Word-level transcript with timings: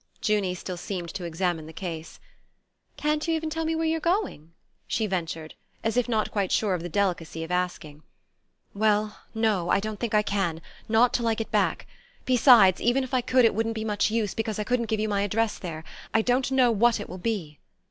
Junie 0.25 0.55
still 0.55 0.77
seemed 0.77 1.09
to 1.09 1.25
examine 1.25 1.67
the 1.67 1.71
case. 1.71 2.19
"Can't 2.97 3.27
you 3.27 3.35
even 3.35 3.51
tell 3.51 3.65
me 3.65 3.75
where 3.75 3.85
you're 3.85 3.99
going?" 3.99 4.51
she 4.87 5.05
ventured, 5.05 5.53
as 5.83 5.95
if 5.95 6.09
not 6.09 6.31
quite 6.31 6.51
sure 6.51 6.73
of 6.73 6.81
the 6.81 6.89
delicacy 6.89 7.43
of 7.43 7.51
asking. 7.51 8.01
"Well 8.73 9.19
no, 9.35 9.69
I 9.69 9.79
don't 9.79 9.99
think 9.99 10.15
I 10.15 10.23
can; 10.23 10.59
not 10.89 11.13
till 11.13 11.27
I 11.27 11.35
get 11.35 11.51
back. 11.51 11.85
Besides, 12.25 12.81
even 12.81 13.03
if 13.03 13.13
I 13.13 13.21
could 13.21 13.45
it 13.45 13.53
wouldn't 13.53 13.75
be 13.75 13.85
much 13.85 14.09
use, 14.09 14.33
because 14.33 14.57
I 14.57 14.63
couldn't 14.63 14.87
give 14.89 14.99
you 14.99 15.07
my 15.07 15.21
address 15.21 15.59
there. 15.59 15.83
I 16.15 16.23
don't 16.23 16.49
know 16.51 16.71
what 16.71 16.99
it 16.99 17.07
will 17.07 17.19
be." 17.19 17.59